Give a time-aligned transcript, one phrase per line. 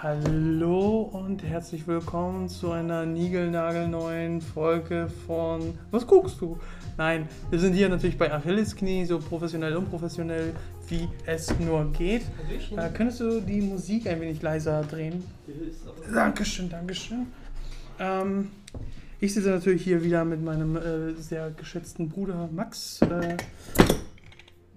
[0.00, 6.56] Hallo und herzlich willkommen zu einer niegelnagelneuen Folge von Was guckst du?
[6.96, 10.54] Nein, wir sind hier natürlich bei Achilles Knie, so professionell, unprofessionell,
[10.86, 12.22] wie es nur geht.
[12.76, 15.24] Äh, könntest du die Musik ein wenig leiser drehen?
[16.14, 17.26] Dankeschön, Dankeschön.
[17.98, 18.52] Ähm,
[19.18, 23.36] ich sitze natürlich hier wieder mit meinem äh, sehr geschätzten Bruder Max äh,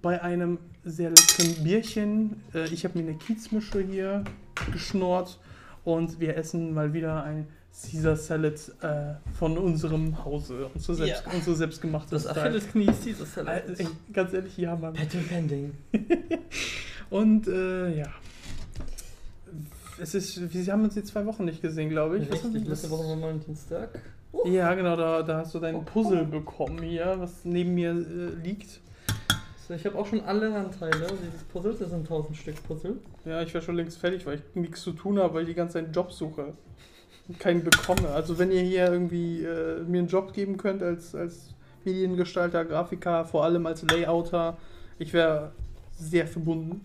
[0.02, 2.42] bei einem sehr leckeren Bierchen.
[2.56, 4.24] Äh, ich habe mir eine Kiezmische hier
[4.72, 5.40] geschnort
[5.84, 7.48] und wir essen mal wieder ein
[7.90, 10.70] Caesar Salad äh, von unserem Hause.
[10.74, 11.32] Unsere, selbst, Ja.
[11.34, 12.28] unsere selbstgemachte Das.
[12.28, 13.64] Achillesknie Äh, Salad.
[13.78, 14.94] ey, ganz ehrlich, ja, Mann.
[14.94, 15.72] Patrick Pending.
[17.10, 18.08] Und äh, ja.
[20.00, 22.32] Es ist, wir haben uns jetzt zwei Wochen nicht gesehen, glaube ich.
[22.32, 23.90] Richtig, letzte Woche war mal ein Dienstag.
[24.46, 28.80] Ja, genau, da, da hast du dein Puzzle bekommen hier, was neben mir äh, liegt.
[29.76, 31.80] Ich habe auch schon alle Anteile dieses Puzzles.
[31.80, 32.98] Das sind 1000 Stück Puzzle.
[33.26, 35.56] Ja, ich wäre schon längst fertig, weil ich nichts zu tun habe, weil ich die
[35.56, 36.54] ganze Zeit einen Job suche.
[37.28, 38.10] Und keinen bekomme.
[38.10, 41.54] Also wenn ihr hier irgendwie äh, mir einen Job geben könnt als, als
[41.86, 44.58] Mediengestalter, Grafiker, vor allem als Layouter,
[45.00, 45.52] ich wäre
[45.94, 46.82] sehr verbunden.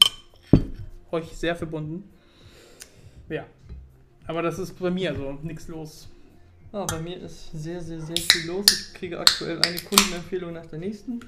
[1.11, 2.09] Euch sehr verbunden.
[3.29, 3.45] Ja.
[4.27, 6.09] Aber das ist bei mir so, nichts los.
[6.73, 8.67] Ah, bei mir ist sehr, sehr, sehr viel los.
[8.71, 11.21] Ich kriege aktuell eine Kundenempfehlung nach der nächsten.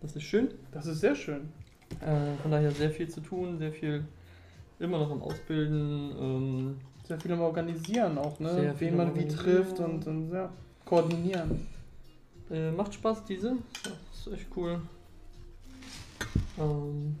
[0.00, 0.48] Das ist schön.
[0.72, 1.48] Das ist sehr schön.
[2.00, 4.04] Äh, von daher sehr viel zu tun, sehr viel
[4.78, 6.12] immer noch am Ausbilden.
[6.18, 8.74] Ähm, Sehr viel am Organisieren auch, ne?
[8.78, 10.50] Wen man wie trifft und, und ja,
[10.84, 11.66] koordinieren.
[12.50, 13.48] Äh, macht Spaß, diese.
[13.48, 14.80] Ja, ist echt cool.
[16.58, 17.16] Ähm,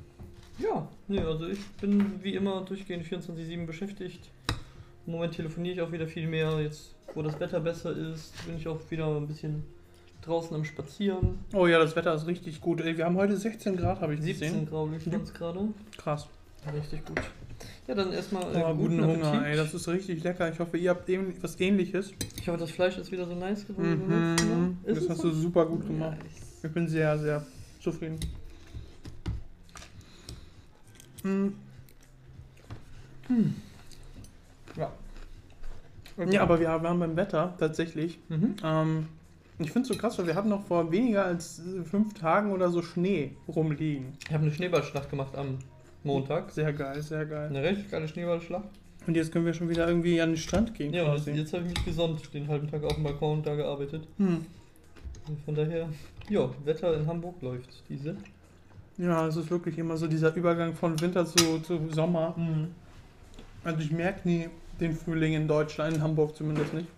[0.58, 4.30] ja, nee, also ich bin wie immer durchgehend 24-7 beschäftigt.
[5.06, 6.60] Im Moment telefoniere ich auch wieder viel mehr.
[6.60, 9.64] Jetzt, wo das Wetter besser ist, bin ich auch wieder ein bisschen
[10.22, 11.38] draußen am Spazieren.
[11.52, 12.80] Oh ja, das Wetter ist richtig gut.
[12.80, 14.66] Ey, wir haben heute 16 Grad, habe ich 17 gesehen.
[14.66, 15.60] Grad stand es gerade.
[15.96, 16.28] Krass.
[16.74, 17.20] Richtig gut.
[17.86, 19.56] Ja, dann erstmal Oh, äh, guten guten Hunger, ey.
[19.56, 20.50] Das ist richtig lecker.
[20.52, 22.12] Ich hoffe, ihr habt ähn- was ähnliches.
[22.36, 24.36] Ich hoffe, das Fleisch ist wieder so nice geworden.
[24.36, 24.78] Mhm.
[24.86, 25.30] Das hast so?
[25.30, 26.18] du super gut gemacht.
[26.22, 26.60] Nice.
[26.62, 27.44] Ich bin sehr, sehr
[27.82, 28.20] zufrieden.
[31.22, 31.54] Mhm.
[34.76, 34.90] Ja.
[36.30, 38.18] Ja, aber wir waren beim Wetter tatsächlich.
[38.28, 38.56] Mhm.
[38.62, 39.06] Ähm,
[39.60, 42.52] ich finde es so krass, weil wir hatten noch vor weniger als äh, fünf Tagen
[42.52, 44.14] oder so Schnee rumliegen.
[44.24, 45.58] Ich habe eine Schneeballschlacht gemacht am
[46.02, 46.50] Montag.
[46.50, 47.48] Sehr geil, sehr geil.
[47.48, 48.68] Eine richtig geile Schneeballschlacht.
[49.06, 50.92] Und jetzt können wir schon wieder irgendwie an den Strand gehen.
[50.92, 51.32] Ja, quasi.
[51.32, 54.06] jetzt habe ich mich gesonnt, den halben Tag auf dem Balkon und da gearbeitet.
[54.18, 54.44] Hm.
[55.44, 55.88] Von daher,
[56.28, 58.16] ja, Wetter in Hamburg läuft diese.
[58.98, 62.34] Ja, es ist wirklich immer so dieser Übergang von Winter zu, zu Sommer.
[63.64, 64.48] Also ich merke nie
[64.78, 66.88] den Frühling in Deutschland, in Hamburg zumindest nicht.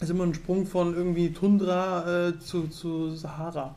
[0.00, 3.74] Ist immer ein Sprung von irgendwie Tundra äh, zu, zu Sahara.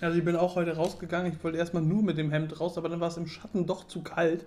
[0.00, 2.88] Also ich bin auch heute rausgegangen, ich wollte erstmal nur mit dem Hemd raus, aber
[2.88, 4.44] dann war es im Schatten doch zu kalt.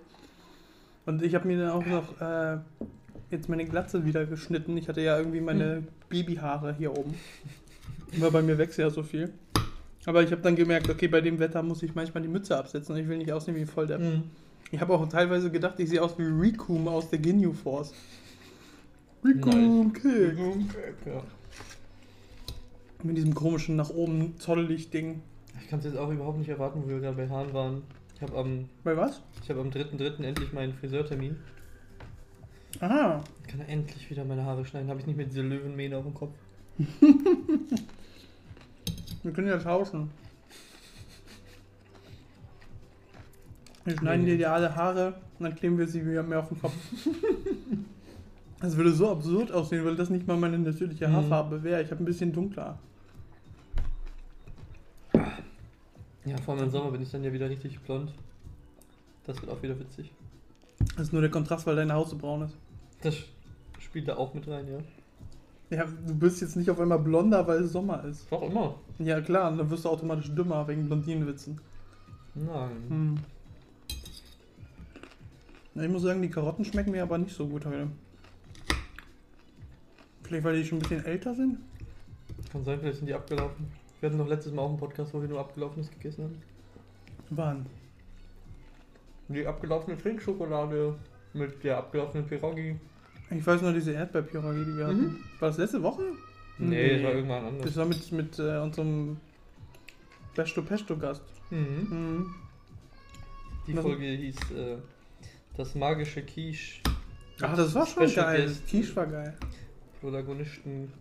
[1.06, 2.58] Und ich habe mir dann auch noch äh,
[3.30, 4.76] jetzt meine Glatze wieder geschnitten.
[4.76, 7.14] Ich hatte ja irgendwie meine Babyhaare hier oben.
[8.18, 9.32] Weil bei mir wächst ja so viel.
[10.06, 12.94] Aber ich habe dann gemerkt, okay, bei dem Wetter muss ich manchmal die Mütze absetzen
[12.94, 14.22] und ich will nicht aussehen wie voll der Mhm.
[14.70, 17.92] ich habe auch teilweise gedacht, ich sehe aus wie Rikum aus der Ginyu Force.
[19.24, 20.36] Rikum Kick.
[21.06, 21.22] Ja.
[23.02, 25.22] Mit diesem komischen nach oben zottelig Ding.
[25.60, 27.82] Ich kann es jetzt auch überhaupt nicht erwarten, wo wir gerade bei Haaren waren.
[28.14, 29.20] Ich habe am, Bei was?
[29.42, 30.22] ich hab am 3.3.
[30.24, 31.36] endlich meinen Friseurtermin.
[32.80, 33.22] Aha.
[33.42, 34.88] Ich kann endlich wieder meine Haare schneiden.
[34.90, 36.34] Habe ich nicht mehr diese Löwenmähne auf dem Kopf.
[39.22, 40.10] Wir können ja tauschen.
[43.84, 44.32] Wir schneiden Nee.
[44.32, 46.74] dir die alle Haare und dann kleben wir sie wieder mehr auf den Kopf.
[48.60, 51.12] Das würde so absurd aussehen, weil das nicht mal meine natürliche Mhm.
[51.12, 51.82] Haarfarbe wäre.
[51.82, 52.78] Ich habe ein bisschen dunkler.
[56.24, 58.12] Ja, vor allem im Sommer bin ich dann ja wieder richtig blond.
[59.24, 60.12] Das wird auch wieder witzig.
[60.96, 62.56] Das ist nur der Kontrast, weil deine Haut so braun ist.
[63.02, 63.14] Das
[63.78, 64.78] spielt da auch mit rein, ja.
[65.70, 68.26] Ja, du bist jetzt nicht auf einmal blonder, weil es Sommer ist.
[68.30, 68.74] Doch immer.
[68.98, 71.60] Ja klar, und dann wirst du automatisch dümmer wegen Blondinenwitzen.
[72.34, 72.70] Nein.
[72.88, 73.18] Hm.
[75.82, 77.88] Ich muss sagen, die Karotten schmecken mir aber nicht so gut heute.
[80.28, 81.56] Vielleicht weil die schon ein bisschen älter sind?
[82.52, 83.66] Kann sein, vielleicht sind die abgelaufen.
[84.00, 86.42] Wir hatten noch letztes Mal auch einen Podcast, wo wir nur abgelaufenes gegessen haben.
[87.30, 87.66] Wann?
[89.28, 90.94] Die abgelaufene Trinkschokolade
[91.32, 92.76] mit der abgelaufenen Pierogi.
[93.30, 95.02] Ich weiß nur diese Erdbeerpyramide, die wir hatten.
[95.06, 95.24] Mhm.
[95.40, 96.02] War das letzte Woche?
[96.58, 97.64] Nee, das war irgendwann anders.
[97.66, 99.16] Das war mit, mit äh, unserem
[100.34, 101.22] Pesto Pesto Gast.
[101.50, 101.86] Mhm.
[101.90, 102.34] Mhm.
[103.66, 104.76] Die Was- Folge hieß äh,
[105.56, 106.82] Das magische Quiche.
[107.40, 108.42] Ach, das war schon Special geil.
[108.46, 109.36] Guest, Quiche war geil.
[110.00, 110.92] Protagonisten.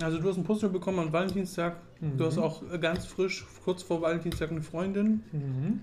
[0.00, 1.76] Also du hast ein Puzzle bekommen an Valentinstag.
[2.00, 2.20] Du Mhm.
[2.26, 5.22] hast auch äh, ganz frisch, kurz vor Valentinstag, eine Freundin.
[5.32, 5.80] Mhm.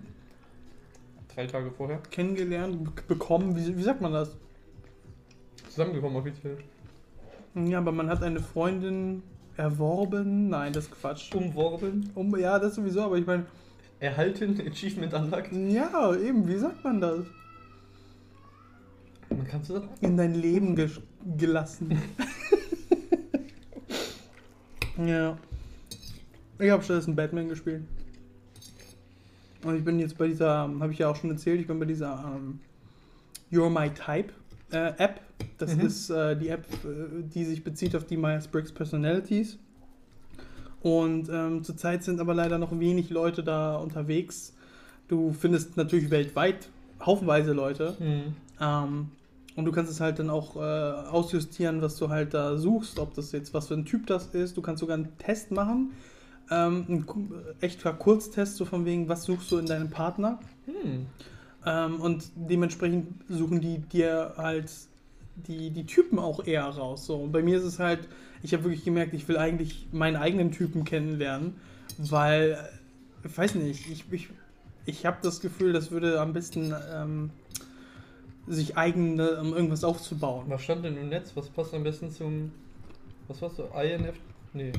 [1.34, 2.00] drei Tage vorher.
[2.10, 4.36] kennengelernt, be- bekommen, wie, wie sagt man das?
[5.70, 6.58] Zusammengekommen offiziell.
[7.54, 9.22] Ja, aber man hat eine Freundin
[9.56, 10.50] erworben.
[10.50, 11.34] Nein, das ist Quatsch.
[11.36, 13.46] Umworben, Um, ja, das sowieso, aber ich meine,
[14.00, 15.52] erhalten, Achievement unlocked.
[15.54, 17.26] ja, eben, wie sagt man das?
[19.30, 19.90] Man kann zusammen.
[20.02, 21.02] In dein Leben ges-
[21.36, 22.00] gelassen.
[25.06, 25.38] ja.
[26.60, 27.84] Ich habe stattdessen Batman gespielt.
[29.64, 31.86] Und ich bin jetzt bei dieser, habe ich ja auch schon erzählt, ich bin bei
[31.86, 32.60] dieser ähm,
[33.52, 34.34] You're My Type
[34.72, 35.22] äh, App.
[35.58, 35.82] Das Mhm.
[35.82, 39.58] ist äh, die App, äh, die sich bezieht auf die Myers-Briggs Personalities.
[40.82, 44.54] Und ähm, zurzeit sind aber leider noch wenig Leute da unterwegs.
[45.08, 46.70] Du findest natürlich weltweit
[47.06, 47.96] haufenweise Leute.
[47.98, 48.36] Hm.
[48.60, 49.12] Ähm,
[49.58, 53.16] und du kannst es halt dann auch äh, ausjustieren, was du halt da suchst, ob
[53.16, 54.56] das jetzt was für ein Typ das ist.
[54.56, 55.92] Du kannst sogar einen Test machen.
[56.50, 57.28] Ähm, ein ku-
[57.60, 60.40] echter Kurztest, so von wegen, was suchst du in deinem Partner?
[60.66, 61.08] Hm.
[61.66, 64.72] Ähm, und dementsprechend suchen die dir halt
[65.48, 67.08] die, die Typen auch eher raus.
[67.08, 67.16] So.
[67.16, 68.08] Und bei mir ist es halt,
[68.44, 71.56] ich habe wirklich gemerkt, ich will eigentlich meinen eigenen Typen kennenlernen,
[71.98, 74.30] weil, äh, ich weiß nicht, ich, ich,
[74.86, 77.32] ich habe das Gefühl, das würde am besten ähm,
[78.48, 80.46] sich eigene, um irgendwas aufzubauen.
[80.48, 81.32] Was stand denn im Netz?
[81.36, 82.52] Was passt am besten zum.
[83.28, 83.64] Was warst du?
[83.64, 84.16] INF?
[84.54, 84.72] Nee.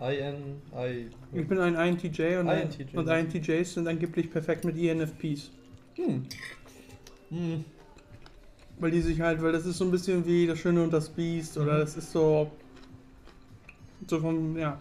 [0.00, 0.60] IN.
[0.74, 1.08] I.
[1.32, 2.96] Ich bin ein INTJ und, INTJ.
[2.96, 5.50] und INTJs sind angeblich perfekt mit ENFPs.
[5.96, 6.22] Hm.
[7.30, 7.64] Hm.
[8.78, 11.08] Weil die sich halt, weil das ist so ein bisschen wie das Schöne und das
[11.08, 11.80] Biest oder Mhm.
[11.80, 12.50] das ist so.
[14.06, 14.78] So von, ja.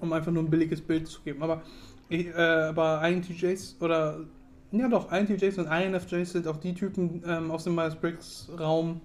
[0.00, 1.42] Um einfach nur ein billiges Bild zu geben.
[1.42, 1.62] Aber,
[2.10, 4.20] äh, aber INTJs oder.
[4.72, 9.00] Ja doch, INTJs und INFJs sind auch die Typen ähm, aus dem Myers-Briggs-Raum,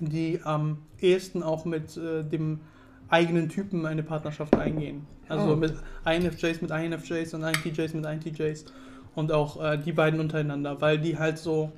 [0.00, 2.60] die am ehesten auch mit äh, dem
[3.08, 5.06] eigenen Typen eine Partnerschaft eingehen.
[5.28, 5.56] Also Oh.
[5.56, 5.74] mit
[6.06, 8.66] INFJs mit INFJs und INTJs mit INTJs.
[9.14, 11.72] Und auch äh, die beiden untereinander, weil die halt so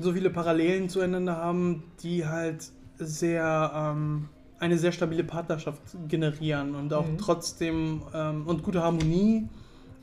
[0.00, 4.28] so viele Parallelen zueinander haben, die halt sehr ähm,
[4.60, 7.18] eine sehr stabile Partnerschaft generieren und auch Mhm.
[7.18, 9.48] trotzdem ähm, und gute Harmonie.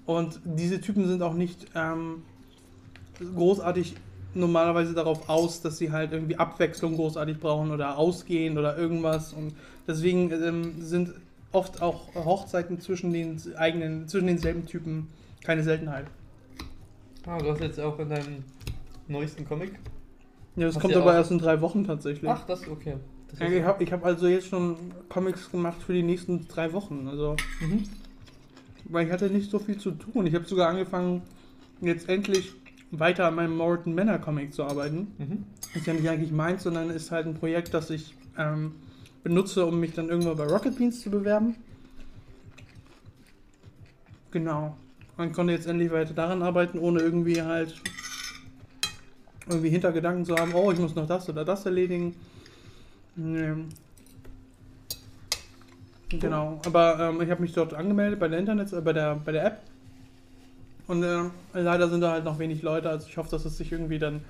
[0.06, 2.24] Und diese Typen sind auch nicht ähm,
[3.36, 3.96] großartig
[4.34, 9.34] normalerweise darauf aus, dass sie halt irgendwie Abwechslung großartig brauchen oder ausgehen oder irgendwas.
[9.34, 9.54] Und
[9.88, 11.14] deswegen ähm, sind
[11.52, 15.08] oft auch Hochzeiten zwischen den eigenen, zwischen denselben Typen
[15.44, 16.06] keine Seltenheit.
[17.26, 18.44] Ah, du hast jetzt auch in deinem
[19.08, 19.72] neuesten Comic.
[20.58, 22.30] Ja, das Hast kommt aber auch- erst in drei Wochen tatsächlich.
[22.30, 22.96] Ach, das okay.
[23.32, 24.76] Das ich habe ich hab also jetzt schon
[25.10, 27.08] Comics gemacht für die nächsten drei Wochen.
[27.08, 27.84] Also, Mhm.
[28.86, 30.26] Weil ich hatte nicht so viel zu tun.
[30.28, 31.22] Ich habe sogar angefangen,
[31.82, 32.54] jetzt endlich
[32.92, 35.08] weiter an meinem Morton Manor Comic zu arbeiten.
[35.18, 35.44] Mhm.
[35.74, 38.74] Ist ja nicht eigentlich meins, sondern ist halt ein Projekt, das ich ähm,
[39.24, 41.56] benutze, um mich dann irgendwann bei Rocket Beans zu bewerben.
[44.32, 44.76] Genau.
[45.18, 47.76] Man konnte jetzt endlich weiter daran arbeiten, ohne irgendwie halt
[49.48, 52.16] irgendwie Hintergedanken zu haben, oh, ich muss noch das oder das erledigen.
[53.16, 53.54] Nee.
[56.20, 59.32] Genau, aber ähm, ich habe mich dort angemeldet bei der Internet, äh, bei der bei
[59.32, 59.60] der App.
[60.88, 61.24] Und äh,
[61.54, 64.22] leider sind da halt noch wenig Leute, also ich hoffe, dass es sich irgendwie dann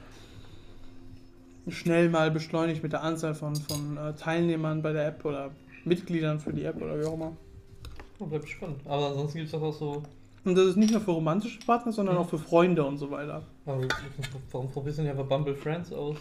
[1.68, 5.52] schnell mal beschleunigt mit der Anzahl von, von äh, Teilnehmern bei der App oder
[5.83, 7.33] Mitgliedern für die App oder wie auch immer.
[8.19, 8.80] Oh, bleibt spannend.
[8.86, 10.04] Aber ansonsten gibt es auch so.
[10.45, 12.21] Und das ist nicht nur für romantische Partner, sondern Mhm.
[12.21, 13.42] auch für Freunde und so weiter.
[13.66, 13.81] Aber
[14.52, 16.18] warum probierst du nicht einfach Bumble Friends aus?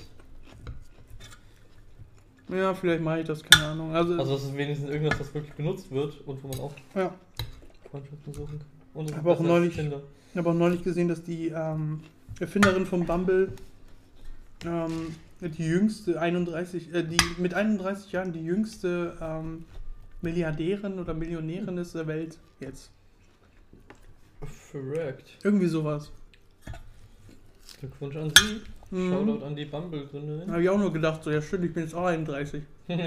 [2.48, 3.94] Ja, vielleicht mache ich das, keine Ahnung.
[3.94, 7.14] Also, Also, das ist wenigstens irgendwas, das wirklich benutzt wird und wo man auch ja.
[7.90, 8.68] Freundschaften suchen kann.
[8.92, 9.78] Und es ist Aber auch neulich-.
[9.78, 12.00] Ich habe auch neulich gesehen, dass die ähm,
[12.40, 13.52] Erfinderin von Bumble
[14.64, 19.64] ähm, die jüngste 31, äh, die mit 31 Jahren die jüngste ähm,
[20.22, 22.90] Milliardärin oder Millionärin ist der Welt jetzt.
[24.42, 25.38] Verrückt.
[25.42, 26.10] Irgendwie sowas.
[27.78, 28.60] Glückwunsch an Sie.
[28.94, 29.10] Mhm.
[29.10, 30.52] Shoutout an die Bumble-Gründerin.
[30.52, 32.62] Habe ich auch nur gedacht, so ja stimmt, ich bin jetzt auch 31.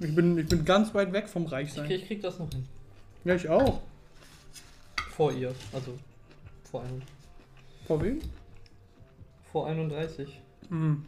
[0.00, 1.86] Ich bin, ich bin ganz weit weg vom ich, Reichsein.
[1.86, 2.64] krieg, ich krieg das noch hin.
[3.24, 3.82] Ja, ich auch.
[5.10, 5.54] Vor ihr.
[5.72, 5.96] Also
[6.68, 7.02] vor, ein,
[7.86, 8.18] Vor wem?
[9.52, 10.40] vor 31.
[10.70, 11.04] Hm.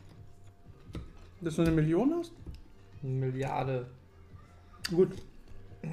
[1.40, 2.30] Dass du eine Million hast?
[3.02, 3.87] Eine Milliarde.
[4.90, 5.11] Gut.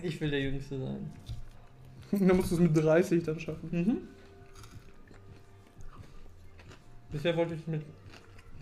[0.04, 1.12] Ich will der Jüngste sein.
[2.12, 3.70] Dann musst du es mit 30 dann schaffen.
[3.72, 3.98] Mhm.
[7.12, 7.82] Bisher wollte ich mit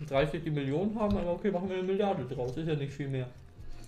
[0.08, 2.56] 30 die Million haben, aber okay, machen wir eine Milliarde draus.
[2.56, 3.28] Ist ja nicht viel mehr.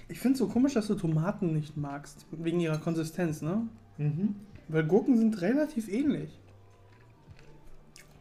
[0.09, 2.27] Ich finde es so komisch, dass du Tomaten nicht magst.
[2.33, 3.67] Wegen ihrer Konsistenz, ne?
[3.99, 4.35] Mhm.
[4.69, 6.31] Weil Gurken sind relativ ähnlich.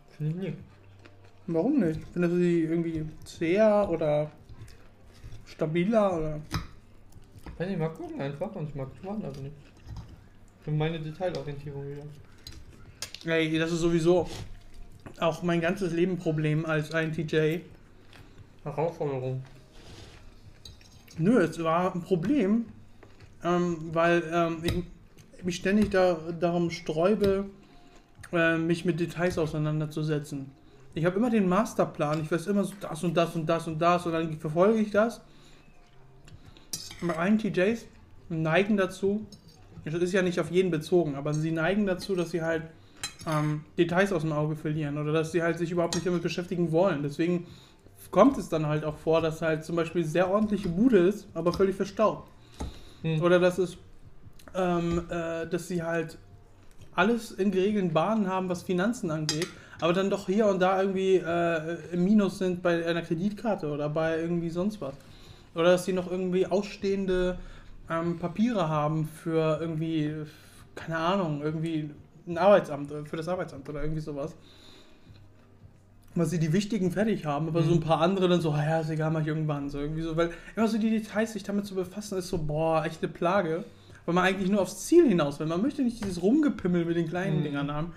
[0.09, 0.57] Finde ich nicht.
[1.47, 1.99] Warum nicht?
[2.13, 4.31] Findest du die irgendwie zäher oder
[5.45, 6.41] stabiler oder.
[7.57, 9.55] Weiß nicht, ich mag gucken einfach und ich mag Tomaten aber nicht.
[10.63, 12.03] Für meine Detailorientierung wieder.
[13.25, 14.27] Ey, das ist sowieso
[15.19, 17.59] auch mein ganzes Leben Problem als INTJ.
[18.63, 19.43] Herausforderung.
[21.17, 22.65] Nö, es war ein Problem,
[23.43, 24.83] ähm, weil ähm, ich
[25.43, 27.45] mich ständig da, darum sträube,
[28.31, 30.51] äh, mich mit Details auseinanderzusetzen.
[30.93, 33.79] Ich habe immer den Masterplan, ich weiß immer so das und das und das und
[33.79, 35.21] das und dann verfolge ich das.
[37.01, 37.85] INTJs
[38.29, 39.25] neigen dazu,
[39.85, 42.63] das ist ja nicht auf jeden bezogen, aber sie neigen dazu, dass sie halt
[43.27, 46.71] ähm, Details aus dem Auge verlieren oder dass sie halt sich überhaupt nicht damit beschäftigen
[46.71, 47.03] wollen.
[47.03, 47.47] Deswegen
[48.11, 51.53] kommt es dann halt auch vor, dass halt zum Beispiel sehr ordentliche Bude ist, aber
[51.53, 52.29] völlig verstaubt.
[53.01, 53.21] Hm.
[53.21, 53.77] Oder dass es,
[54.53, 56.17] ähm, äh, dass sie halt
[56.93, 59.47] alles in geregelten Bahnen haben, was Finanzen angeht,
[59.79, 63.89] aber dann doch hier und da irgendwie äh, im Minus sind bei einer Kreditkarte oder
[63.89, 64.93] bei irgendwie sonst was.
[65.55, 67.37] Oder dass sie noch irgendwie ausstehende
[67.89, 70.13] ähm, Papiere haben für irgendwie,
[70.75, 71.89] keine Ahnung, irgendwie
[72.27, 74.35] ein Arbeitsamt, für das Arbeitsamt oder irgendwie sowas.
[76.13, 77.65] Weil sie die wichtigen fertig haben, aber mhm.
[77.65, 79.69] so ein paar andere dann so, ja, ist egal, mach ich irgendwann.
[79.69, 82.83] So irgendwie so, weil immer so die Details, sich damit zu befassen, ist so, boah,
[82.85, 83.63] echt eine Plage.
[84.05, 85.47] Weil man eigentlich nur aufs Ziel hinaus will.
[85.47, 87.43] Man möchte nicht dieses Rumgepimmel mit den kleinen mhm.
[87.43, 87.93] Dingern haben.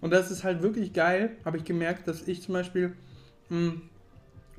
[0.00, 2.94] Und das ist halt wirklich geil, habe ich gemerkt, dass ich zum Beispiel
[3.50, 3.82] mh, hm,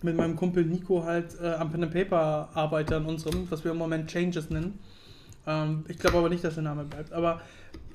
[0.04, 3.72] mit meinem Kumpel Nico halt äh, am Pen and Paper arbeite an unserem, was wir
[3.72, 4.80] im Moment Changes nennen.
[5.48, 7.14] Ähm, ich glaube aber nicht, dass der Name bleibt.
[7.14, 7.42] Aber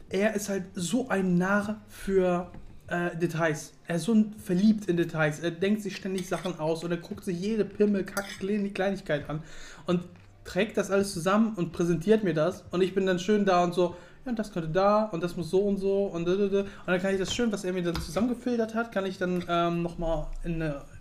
[0.09, 2.51] er ist halt so ein Narr für
[2.89, 3.73] äh, Details.
[3.87, 5.41] Er ist so verliebt in Details.
[5.41, 9.43] Er denkt sich ständig Sachen aus und er guckt sich jede Pimmel, Kack, Kleinigkeit an
[9.87, 10.03] und
[10.45, 12.65] trägt das alles zusammen und präsentiert mir das.
[12.71, 15.51] Und ich bin dann schön da und so, ja, das könnte da und das muss
[15.51, 18.75] so und so und und dann kann ich das schön, was er mir dann zusammengefiltert
[18.75, 20.27] hat, kann ich dann ähm, nochmal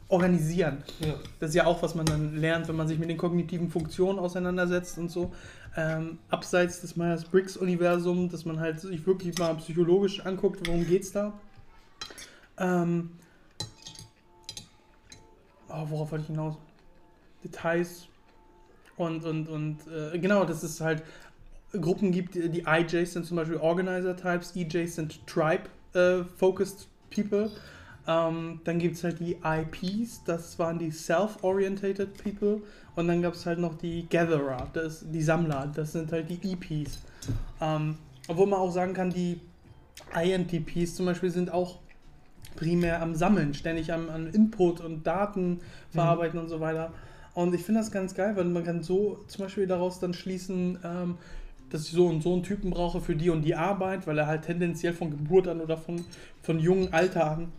[0.08, 0.84] organisieren.
[1.00, 1.16] Ja.
[1.40, 4.20] Das ist ja auch, was man dann lernt, wenn man sich mit den kognitiven Funktionen
[4.20, 5.34] auseinandersetzt und so
[5.76, 11.34] ähm, abseits des Myers-Briggs-Universums, dass man halt sich wirklich mal psychologisch anguckt, worum geht's da.
[12.58, 13.12] Ähm,
[15.70, 16.56] oh, worauf wollte ich hinaus?
[17.44, 18.08] Details
[18.98, 21.04] und, und, und äh, genau, dass es halt
[21.74, 27.52] Gruppen gibt, die IJs sind zum Beispiel Organizer-Types, EJs sind Tribe-Focused äh, People
[28.08, 32.62] ähm, dann gibt es halt die IPs, das waren die Self-Orientated People.
[32.96, 36.54] Und dann gab es halt noch die Gatherer, das, die Sammler, das sind halt die
[36.54, 37.00] EPs.
[37.60, 37.98] Ähm,
[38.28, 39.42] obwohl man auch sagen kann, die
[40.14, 41.80] INTPs zum Beispiel sind auch
[42.56, 45.60] primär am Sammeln, ständig am, am Input und Daten
[45.90, 46.46] verarbeiten mhm.
[46.46, 46.94] und so weiter.
[47.34, 50.80] Und ich finde das ganz geil, weil man kann so zum Beispiel daraus dann schließen,
[50.84, 51.18] ähm,
[51.70, 54.28] dass ich so und so einen Typen brauche für die und die Arbeit, weil er
[54.28, 56.06] halt tendenziell von Geburt an oder von,
[56.42, 57.52] von jungen Alter an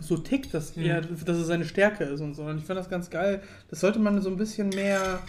[0.00, 0.84] so tickt, dass, mhm.
[0.84, 2.42] er, dass es seine Stärke ist und so.
[2.42, 3.42] Und ich finde das ganz geil.
[3.68, 5.20] Das sollte man so ein bisschen mehr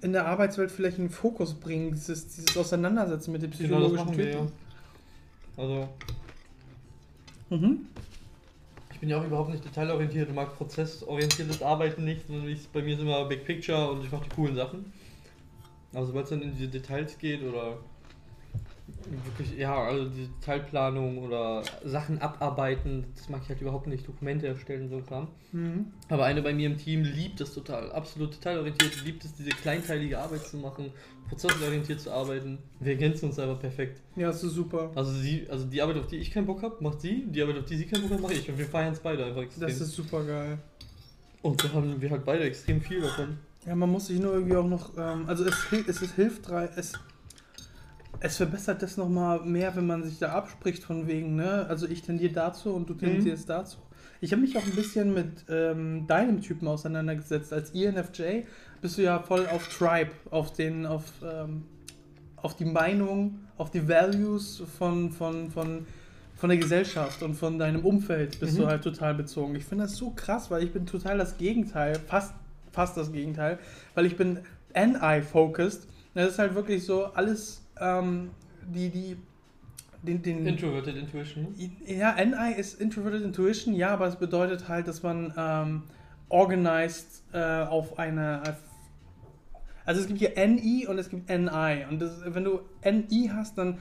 [0.00, 4.30] in der Arbeitswelt vielleicht in den Fokus bringen, dieses, dieses Auseinandersetzen mit den psychologischen genau,
[4.30, 4.52] Typen.
[5.56, 5.62] Ja.
[5.62, 5.88] Also.
[7.50, 7.86] Mhm.
[8.98, 12.82] Ich bin ja auch überhaupt nicht detailorientiert und mag prozessorientiertes Arbeiten nicht, sondern ich, bei
[12.82, 14.92] mir ist immer Big Picture und ich mache die coolen Sachen.
[15.92, 17.78] Aber sobald es dann in diese Details geht oder
[19.24, 24.46] wirklich, ja, also diese Teilplanung oder Sachen abarbeiten, das mag ich halt überhaupt nicht, Dokumente
[24.46, 25.28] erstellen und so Kram.
[25.52, 25.86] Mhm.
[26.08, 30.18] Aber eine bei mir im Team liebt es total, absolut detailorientiert, liebt es, diese kleinteilige
[30.18, 30.92] Arbeit zu machen,
[31.28, 32.58] prozessorientiert zu arbeiten.
[32.80, 34.00] Wir ergänzen uns einfach perfekt.
[34.16, 34.90] Ja, das ist super.
[34.94, 37.58] Also sie, also die Arbeit, auf die ich keinen Bock habe, macht sie, die Arbeit,
[37.58, 38.48] auf die sie keinen Bock hat, mache ich.
[38.50, 39.68] Und wir feiern es beide einfach extrem.
[39.68, 40.58] Das ist super geil.
[41.42, 43.38] Und da haben wir halt beide extrem viel davon.
[43.66, 45.54] Ja, man muss sich nur irgendwie auch noch, ähm, also es,
[45.86, 46.92] es, es hilft, es
[48.20, 51.66] es verbessert das nochmal mehr, wenn man sich da abspricht von wegen, ne?
[51.68, 53.52] Also ich tendiere dazu und du tendierst mhm.
[53.52, 53.78] dazu.
[54.20, 57.52] Ich habe mich auch ein bisschen mit ähm, deinem Typen auseinandergesetzt.
[57.52, 58.42] Als ENFJ
[58.80, 61.64] bist du ja voll auf Tribe, auf den, auf, ähm,
[62.36, 65.86] auf die Meinung, auf die Values von, von, von,
[66.34, 68.62] von der Gesellschaft und von deinem Umfeld bist mhm.
[68.62, 69.54] du halt total bezogen.
[69.54, 72.34] Ich finde das so krass, weil ich bin total das Gegenteil, fast,
[72.72, 73.60] fast das Gegenteil,
[73.94, 74.40] weil ich bin
[74.74, 75.86] NI-focused.
[76.14, 78.30] Das ist halt wirklich so alles ähm,
[78.72, 79.16] die, die
[80.02, 81.54] den, den, Introverted Intuition.
[81.86, 85.82] Ja, NI ist Introverted Intuition, ja, aber es bedeutet halt, dass man ähm,
[86.28, 88.42] organized äh, auf eine.
[89.84, 91.84] Also es gibt hier NI und es gibt NI.
[91.88, 93.78] Und das, wenn du NI hast, dann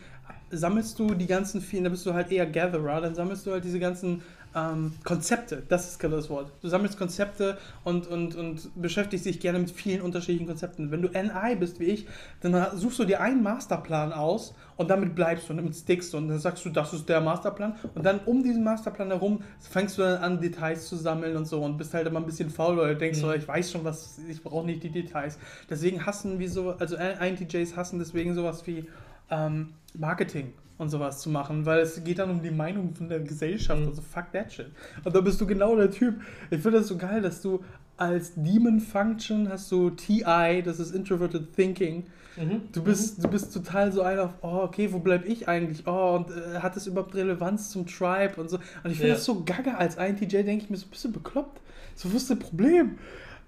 [0.49, 3.63] sammelst du die ganzen vielen, da bist du halt eher Gatherer, dann sammelst du halt
[3.63, 4.21] diese ganzen
[4.57, 6.51] ähm, Konzepte, das ist das Wort.
[6.61, 10.91] Du sammelst Konzepte und, und, und beschäftigst dich gerne mit vielen unterschiedlichen Konzepten.
[10.91, 12.07] Wenn du NI bist wie ich,
[12.41, 16.17] dann suchst du dir einen Masterplan aus und damit bleibst du und damit stickst du
[16.17, 19.97] und dann sagst du, das ist der Masterplan und dann um diesen Masterplan herum fängst
[19.97, 22.79] du dann an, Details zu sammeln und so und bist halt immer ein bisschen faul
[22.79, 23.23] oder denkst mhm.
[23.23, 25.37] so, ich weiß schon was, ich brauche nicht die Details.
[25.69, 28.87] Deswegen hassen wir so, also INTJs hassen deswegen sowas wie
[29.29, 33.19] ähm, Marketing und sowas zu machen, weil es geht dann um die Meinung von der
[33.19, 33.81] Gesellschaft.
[33.81, 33.87] Mhm.
[33.87, 34.67] Also fuck that shit.
[35.03, 36.15] Und da bist du genau der Typ.
[36.51, 37.63] Ich finde das so geil, dass du
[37.97, 42.03] als Demon Function hast du TI, das ist Introverted Thinking.
[42.37, 42.61] Mhm.
[42.71, 45.87] Du bist, du bist total so einer auf, oh, okay, wo bleib ich eigentlich?
[45.87, 48.57] Oh, und äh, hat das überhaupt Relevanz zum Tribe und so.
[48.83, 49.13] Und ich finde Ja.
[49.15, 49.73] das so gaga.
[49.77, 51.59] Als INTJ denke ich mir so, bist du bekloppt?
[51.95, 52.99] So, was ist das Problem?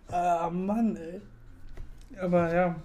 [0.08, 1.22] Ah, Mann, ey.
[2.20, 2.76] Aber ja.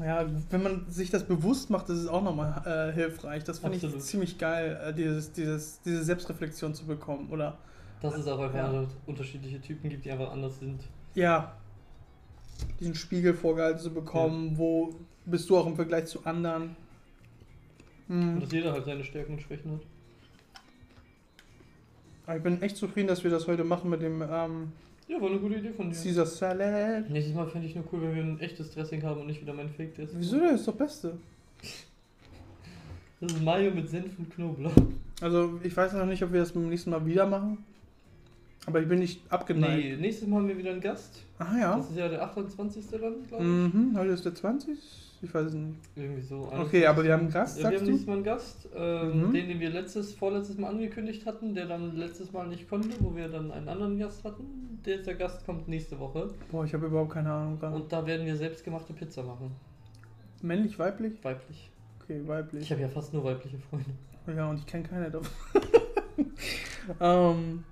[0.00, 3.42] Ja, wenn man sich das bewusst macht, ist es auch nochmal äh, hilfreich.
[3.44, 7.30] Das finde ich ziemlich geil, äh, dieses, dieses, diese Selbstreflexion zu bekommen.
[7.30, 7.58] Oder
[8.00, 8.84] Dass es auch einfach Ja.
[9.06, 10.80] unterschiedliche Typen gibt, die einfach anders sind.
[11.14, 11.52] ja,
[12.80, 14.94] diesen Spiegel vorgehalten zu bekommen, wo
[15.26, 16.74] bist du auch im Vergleich zu anderen.
[18.08, 18.34] Hm.
[18.34, 19.72] Und dass jeder halt seine Stärken und Schwächen
[22.26, 22.36] hat.
[22.36, 24.72] Ich bin echt zufrieden, dass wir das heute machen mit dem ähm,
[25.08, 25.96] Ja, war eine gute Idee von dir.
[25.96, 27.08] Caesar Salad.
[27.08, 29.54] Nächstes Mal fände ich nur cool, wenn wir ein echtes Dressing haben und nicht wieder
[29.54, 30.18] mein Fake Dressing.
[30.18, 30.54] Wieso denn?
[30.54, 31.16] Ist doch Beste.
[33.20, 34.72] Das ist Mayo mit Senf und Knoblauch.
[35.20, 37.64] Also, ich weiß noch nicht, ob wir das beim nächsten Mal wieder machen.
[38.66, 39.82] Aber ich bin nicht abgeneigt.
[39.82, 41.22] Nee, nächstes Mal haben wir wieder einen Gast.
[41.38, 41.76] Ah ja.
[41.76, 42.84] Das ist ja der 28.
[42.90, 43.40] dann, glaube ich.
[43.40, 44.78] Mhm, heute ist der 20.
[45.20, 45.74] Ich weiß es nicht.
[45.96, 46.48] Irgendwie so.
[46.52, 47.90] Okay, aber wir haben einen Gast, Ja, wir haben du?
[47.90, 49.32] nächstes Mal einen Gast, ähm, Mhm.
[49.32, 53.14] den, den wir letztes, vorletztes Mal angekündigt hatten, der dann letztes Mal nicht konnte, wo
[53.16, 54.78] wir dann einen anderen Gast hatten.
[54.86, 56.30] Der, der Gast kommt nächste Woche.
[56.52, 57.58] Boah, ich habe überhaupt keine Ahnung.
[57.58, 57.74] gerade.
[57.74, 59.50] Und da werden wir selbstgemachte Pizza machen.
[60.40, 61.14] Männlich, weiblich?
[61.24, 61.68] Weiblich.
[62.04, 62.70] Okay, Ich weiblich.
[62.70, 63.90] habe ja fast nur weibliche Freunde.
[64.36, 65.28] Ja, und ich kenne keine davon.
[67.00, 67.64] ähm,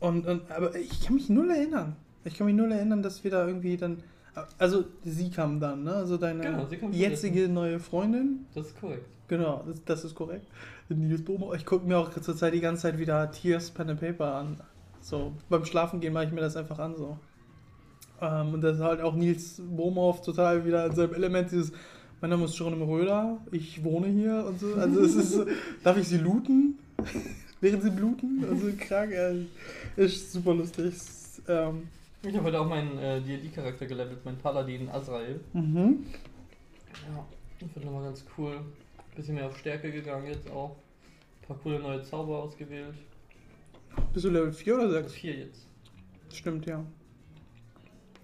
[0.00, 1.94] und, und, aber ich kann mich null erinnern.
[2.24, 4.02] Ich kann mich null erinnern, dass wir da irgendwie dann.
[4.58, 5.92] Also, sie kam dann, ne?
[5.92, 8.46] Also deine Genau, jetzige neue Freundin.
[8.54, 9.06] Das ist korrekt.
[9.28, 10.46] Genau, das, das ist korrekt.
[10.88, 11.54] Nils Bohmer.
[11.54, 14.60] Ich gucke mir auch zurzeit die ganze Zeit wieder Tears Pen and Paper an.
[15.00, 17.18] So, beim Schlafen gehen mache ich mir das einfach an so.
[18.20, 21.72] Ähm, und das ist halt auch Nils Bohmhoff total wieder in seinem Element, dieses,
[22.20, 24.74] mein Name ist Jerome Röder, ich wohne hier und so.
[24.74, 25.40] Also es ist
[25.82, 26.78] darf ich sie looten?
[27.60, 28.44] Während sie bluten?
[28.48, 29.46] Also krank, äh,
[29.96, 30.94] ist super lustig.
[31.48, 31.88] Ähm,
[32.24, 35.40] Ich habe heute auch meinen äh, D&D-Charakter gelevelt, meinen Paladin Azrael.
[35.52, 36.06] mhm.
[37.08, 37.26] Ja,
[37.58, 38.60] das wird nochmal ganz cool.
[39.16, 40.76] Bisschen mehr auf Stärke gegangen jetzt auch.
[41.40, 42.94] Ein paar coole neue Zauber ausgewählt.
[44.12, 45.12] Bist du Level 4 oder 6?
[45.14, 45.66] Vier jetzt.
[46.32, 46.84] Stimmt, ja.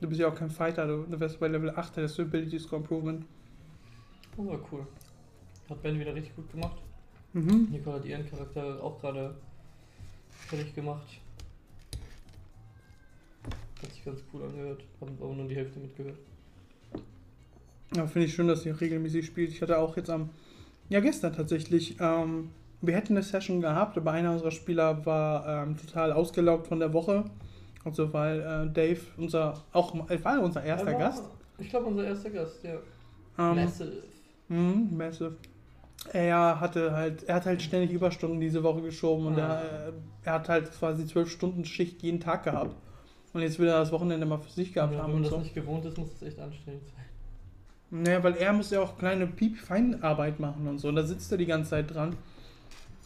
[0.01, 2.59] Du bist ja auch kein Fighter, du, du wärst bei Level 8, hättest du Ability
[2.61, 3.25] Score Improvement.
[4.37, 4.87] Das war cool.
[5.69, 6.81] Hat Ben wieder richtig gut gemacht.
[7.33, 7.69] Mhm.
[7.73, 9.35] Nicole hat ihren Charakter auch gerade
[10.31, 11.21] fertig gemacht.
[13.83, 14.83] Hat sich ganz cool angehört.
[15.01, 16.17] Haben aber nur die Hälfte mitgehört.
[17.95, 19.51] Ja, finde ich schön, dass sie regelmäßig spielt.
[19.51, 20.31] Ich hatte auch jetzt am,
[20.88, 22.51] ja gestern tatsächlich, ähm,
[22.83, 26.93] wir hätten eine Session gehabt, aber einer unserer Spieler war ähm, total ausgelaugt von der
[26.93, 27.25] Woche.
[27.85, 31.25] Also weil äh, Dave, unser, auch äh, war unser erster Er war- Gast.
[31.59, 32.75] Ich glaube, unser erster Gast, ja.
[33.38, 33.93] Ähm, Massive.
[34.49, 35.37] Mhm, massive.
[36.12, 39.61] Er hatte halt, er hat halt ständig Überstunden diese Woche geschoben und Ah.
[39.62, 39.93] er,
[40.25, 42.77] er hat halt quasi zwölf Stunden Schicht jeden Tag gehabt.
[43.38, 45.31] Und jetzt will er das Wochenende mal für sich gehabt Ja, haben wenn man das
[45.33, 45.38] so.
[45.38, 47.05] nicht gewohnt ist, muss es echt anstrengend sein.
[48.03, 50.88] Naja, weil er muss ja auch kleine Piep-Feinarbeit machen und so.
[50.88, 52.16] Und da sitzt er die ganze Zeit dran.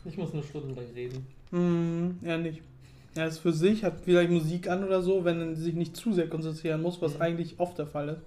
[0.06, 1.26] Ich muss nur stundenlang reden.
[1.50, 2.62] Hm, er nicht.
[3.14, 6.14] Er ist für sich, hat vielleicht Musik an oder so, wenn er sich nicht zu
[6.14, 7.20] sehr konzentrieren muss, was Mhm.
[7.22, 8.22] eigentlich oft der Fall ist.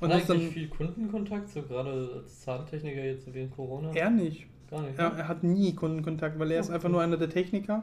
[0.00, 1.90] Und das dann viel Kundenkontakt, so gerade
[2.22, 3.90] als Zahntechniker jetzt wegen Corona?
[3.92, 4.46] er nicht.
[4.70, 4.96] Gar nicht.
[4.96, 5.18] Er, ne?
[5.18, 6.76] er hat nie Kundenkontakt, weil er ist Okay.
[6.76, 7.82] einfach nur einer der Techniker.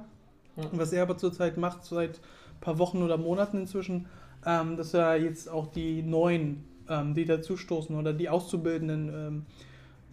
[0.55, 0.63] Ja.
[0.63, 2.21] Und was er aber zurzeit macht, seit
[2.62, 4.08] paar Wochen oder Monaten inzwischen,
[4.46, 9.46] ähm, dass er jetzt auch die neuen, ähm, die dazustoßen oder die Auszubildenden, ähm,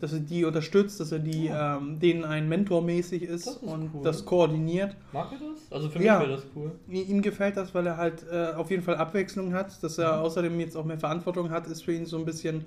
[0.01, 1.77] dass er die unterstützt, dass er die, Ja.
[1.77, 4.03] ähm, denen ein Mentor mäßig ist, Das ist und cool.
[4.03, 4.97] das koordiniert.
[5.13, 5.71] Mag er das?
[5.73, 6.19] Also für Ja.
[6.19, 6.73] mich wäre das cool.
[6.89, 10.23] Ihm gefällt das, weil er halt äh, auf jeden Fall Abwechslung hat, dass er Mhm.
[10.25, 12.65] außerdem jetzt auch mehr Verantwortung hat, ist für ihn so ein bisschen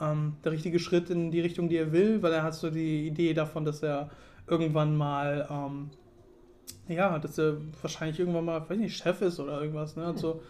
[0.00, 3.06] ähm, der richtige Schritt in die Richtung, die er will, weil er hat so die
[3.06, 4.10] Idee davon, dass er
[4.48, 5.90] irgendwann mal, ähm,
[6.90, 10.04] ja, dass er wahrscheinlich irgendwann mal, weiß nicht, Chef ist oder irgendwas, ne?
[10.04, 10.42] Also,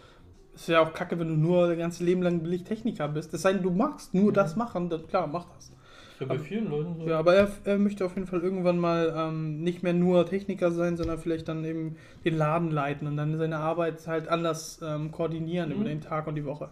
[0.54, 3.32] ist ja auch kacke, wenn du nur dein ganzes Leben lang billig Techniker bist.
[3.34, 4.34] Es sei denn, du magst nur Mhm.
[4.34, 5.66] das machen, dann klar, mach das.
[5.68, 7.06] Ist ja bei Aber- vielen Leuten so.
[7.08, 10.70] Ja, aber er, er möchte auf jeden Fall irgendwann mal ähm, nicht mehr nur Techniker
[10.72, 15.12] sein, sondern vielleicht dann eben den Laden leiten und dann seine Arbeit halt anders ähm,
[15.12, 15.74] koordinieren Mhm.
[15.76, 16.68] über den Tag und die Woche.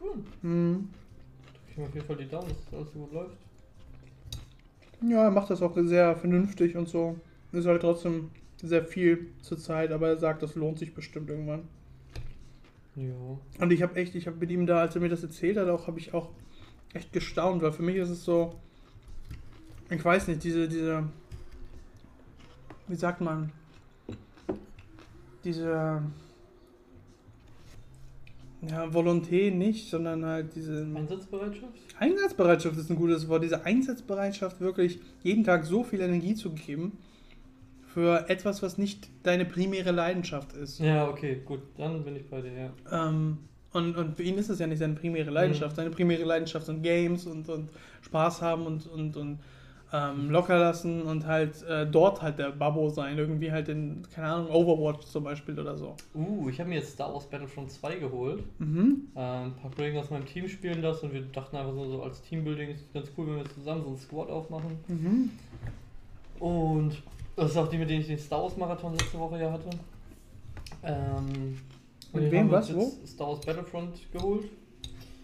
[0.00, 0.22] Cool.
[0.42, 0.90] Mhm.
[1.70, 3.36] Ich mir auf jeden Fall die Daumen, dass das alles so gut läuft.
[5.02, 7.16] Ja, er macht das auch sehr vernünftig und so.
[7.52, 8.30] Ist halt trotzdem
[8.66, 11.62] sehr viel zur Zeit, aber er sagt, das lohnt sich bestimmt irgendwann.
[12.96, 13.38] Ja.
[13.60, 15.68] Und ich habe echt, ich habe mit ihm da, als er mir das erzählt hat,
[15.68, 16.30] auch habe ich auch
[16.92, 18.54] echt gestaunt, weil für mich ist es so,
[19.90, 21.04] ich weiß nicht, diese, diese,
[22.86, 23.50] wie sagt man,
[25.42, 26.02] diese,
[28.62, 31.74] ja, Volonté nicht, sondern halt diese Einsatzbereitschaft?
[31.98, 33.42] Einsatzbereitschaft ist ein gutes Wort.
[33.42, 36.92] Diese Einsatzbereitschaft, wirklich jeden Tag so viel Energie zu geben
[37.94, 40.80] für etwas, was nicht deine primäre Leidenschaft ist.
[40.80, 43.08] Ja, okay, gut, dann bin ich bei dir, ja.
[43.08, 43.38] Ähm,
[43.72, 45.72] und, und für ihn ist es ja nicht seine primäre Leidenschaft.
[45.72, 45.76] Mhm.
[45.76, 47.70] Seine primäre Leidenschaft sind Games und, und
[48.02, 49.38] Spaß haben und, und, und
[49.92, 53.16] ähm, locker lassen und halt äh, dort halt der Babbo sein.
[53.16, 55.94] Irgendwie halt in, keine Ahnung, Overwatch zum Beispiel oder so.
[56.16, 58.42] Uh, ich habe mir jetzt Star Wars Battlefront 2 geholt.
[58.58, 59.08] Mhm.
[59.14, 62.02] Ähm, ein paar Kollegen aus meinem Team spielen das und wir dachten einfach so, so
[62.02, 64.78] als Teambuilding ist es ganz cool, wenn wir zusammen so einen Squad aufmachen.
[64.88, 65.30] Mhm.
[66.40, 67.02] Und
[67.36, 69.70] das ist auch die, mit denen ich den Star Wars Marathon letzte Woche ja hatte.
[70.82, 71.58] Ähm,
[72.12, 74.44] und Mit wem, was, jetzt Star Wars Battlefront geholt.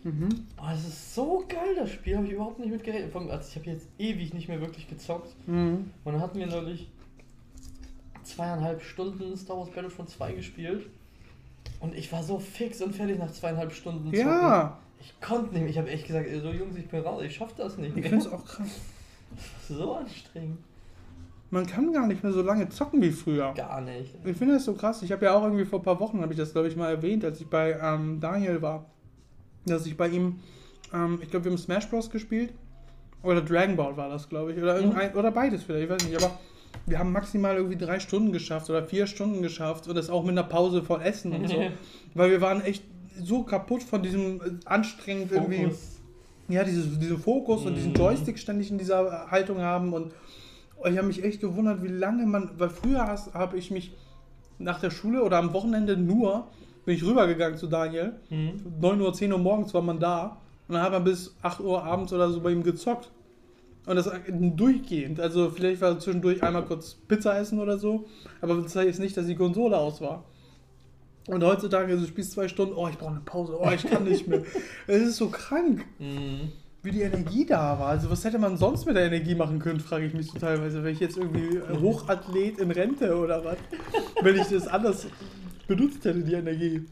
[0.02, 0.28] Mhm.
[0.58, 3.14] Oh, das ist so geil, das Spiel, habe ich überhaupt nicht mit gerechnet.
[3.14, 5.34] Also ich habe jetzt ewig nicht mehr wirklich gezockt.
[5.46, 5.90] Mhm.
[6.04, 6.88] Und dann hatten wir neulich
[8.22, 10.86] zweieinhalb Stunden Star Wars Battlefront 2 gespielt.
[11.80, 14.18] Und ich war so fix und fertig nach zweieinhalb Stunden zocken.
[14.20, 15.70] Ja, Ich konnte nicht mehr.
[15.70, 18.10] Ich habe echt gesagt, so Jungs, ich bin raus, ich schaff das nicht ich mehr.
[18.10, 18.68] finde es auch krass.
[19.34, 20.58] Das ist so anstrengend.
[21.52, 23.52] Man kann gar nicht mehr so lange zocken wie früher.
[23.56, 24.14] Gar nicht.
[24.24, 25.02] Ich finde das so krass.
[25.02, 26.90] Ich habe ja auch irgendwie vor ein paar Wochen, habe ich das glaube ich mal
[26.90, 28.86] erwähnt, als ich bei ähm, Daniel war,
[29.66, 30.38] dass ich bei ihm,
[30.94, 32.08] ähm, ich glaube wir haben Smash Bros.
[32.10, 32.52] gespielt
[33.22, 36.16] oder Dragon Ball war das glaube ich oder irgendein, oder beides vielleicht, ich weiß nicht,
[36.16, 36.38] aber
[36.86, 40.32] wir haben maximal irgendwie drei Stunden geschafft oder vier Stunden geschafft und das auch mit
[40.32, 41.56] einer Pause vor Essen und so,
[42.14, 42.84] weil wir waren echt
[43.22, 46.00] so kaputt von diesem äh, anstrengend irgendwie, Fokus.
[46.48, 47.96] ja, dieses, diesen Fokus und diesen Mhm.
[47.96, 50.12] Joystick ständig in dieser Haltung haben und
[50.86, 53.92] ich habe mich echt gewundert, wie lange man, weil früher habe ich mich
[54.58, 56.46] nach der Schule oder am Wochenende nur,
[56.84, 58.62] bin ich rübergegangen zu Daniel, Mhm.
[58.80, 60.38] 9 Uhr, 10 Uhr morgens war man da
[60.68, 63.10] und dann hat man bis 8 Uhr abends oder so bei ihm gezockt.
[63.86, 65.18] Und das durchgehend.
[65.20, 68.06] Also vielleicht war zwischendurch einmal kurz Pizza essen oder so,
[68.40, 70.24] aber das heißt jetzt nicht, dass die Konsole aus war.
[71.26, 74.04] Und heutzutage, also du spielst zwei Stunden, oh, ich brauche eine Pause, oh, ich kann
[74.04, 74.42] nicht mehr.
[74.86, 76.52] Es ist so krank, Mhm.
[76.82, 77.88] Wie die Energie da war.
[77.88, 80.78] Also was hätte man sonst mit der Energie machen können, frage ich mich so teilweise.
[80.78, 83.56] Wäre ich jetzt irgendwie Hochathlet in Rente oder was?
[84.22, 85.06] Wenn ich das anders
[85.66, 86.86] benutzt hätte, die Energie.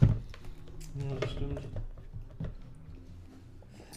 [0.00, 1.60] Ja, das stimmt.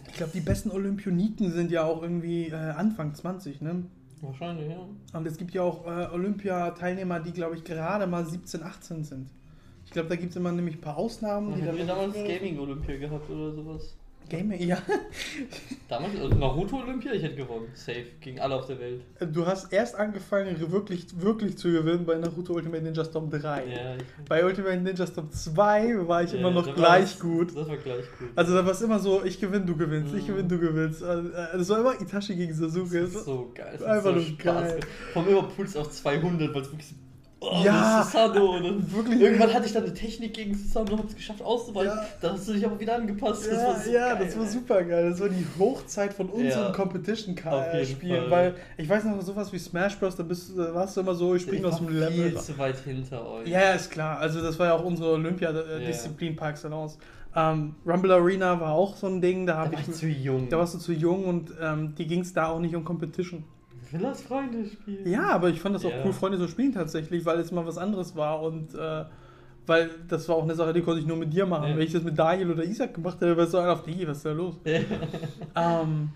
[0.08, 3.84] Ich glaube, die besten Olympioniken sind ja auch irgendwie äh, Anfang 20, ne?
[4.22, 4.78] Wahrscheinlich, ja.
[5.18, 9.30] Und es gibt ja auch äh, Olympiateilnehmer, die, glaube ich, gerade mal 17, 18 sind.
[9.86, 11.56] Ich glaube, da gibt es immer nämlich ein paar Ausnahmen.
[11.56, 13.96] Die Hätten wir damals Gaming-Olympia gehabt oder sowas?
[14.30, 14.78] Gaming, ja.
[15.90, 17.68] Damals, also Naruto-Olympia, ich hätte gewonnen.
[17.76, 19.02] Safe, gegen alle auf der Welt.
[19.32, 23.66] Du hast erst angefangen, wirklich, wirklich zu gewinnen bei Naruto Ultimate Ninja Storm 3.
[23.68, 27.56] Ja, ich, Bei Ultimate Ninja Storm 2 war ich ja, immer noch gleich gut.
[27.56, 28.30] Das war gleich gut.
[28.36, 30.28] Also da war es immer so, ich gewinne, du gewinnst, ich Mhm.
[30.28, 31.04] gewinne, du gewinnst.
[31.04, 33.02] Also, äh, Das war immer Itachi gegen Sasuke.
[33.02, 33.74] Das ist so geil.
[33.78, 34.80] Das Einfach so nur Spaß geil.
[35.14, 36.96] Vom immer Puls auf 200, weil es wirklich.
[37.46, 38.16] Oh, Ja, das.
[38.16, 39.20] Und dann wirklich.
[39.20, 41.92] Irgendwann hatte ich dann eine Technik gegen Susanoo und hab's geschafft auszuweichen.
[41.98, 42.06] Ja.
[42.22, 43.46] Da hast du dich aber wieder angepasst.
[43.48, 45.10] das Ja, war so ja, geil, das war super geil.
[45.10, 46.74] Das war die Hochzeit von unseren Ja.
[46.74, 48.32] Fall.
[48.32, 51.36] Weil ich weiß noch, sowas wie Smash Bros., da bist, da warst du immer so,
[51.36, 52.32] ich springe aus dem Level.
[52.32, 53.48] viel zu weit hinter euch.
[53.50, 54.20] Ja, ist klar.
[54.20, 56.98] Also das war ja auch unsere Olympiadisziplin par excellence.
[57.36, 59.88] Ähm, Rumble Arena war auch so ein Ding, da Da habe war ich.
[59.88, 60.50] ich zu jung.
[60.50, 63.44] Da warst du zu jung und ähm, die ging es da auch nicht um Competition.
[63.94, 65.08] Ich will als Freunde spielen.
[65.08, 66.04] Ja, aber ich fand das auch Ja.
[66.04, 69.06] cool, Freunde zu spielen tatsächlich, weil es mal was anderes war und äh,
[69.66, 71.70] weil das war auch eine Sache, die konnte ich nur mit dir machen.
[71.70, 71.76] Ja.
[71.78, 74.08] Wenn ich das mit Daniel oder Isaac gemacht hätte, wäre es so einer auf die,
[74.08, 74.56] was ist da los?
[75.56, 76.10] ähm,